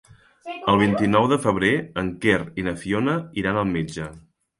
[0.71, 1.69] El vint-i-nou de febrer
[2.03, 4.09] en Quer i na Fiona iran al metge.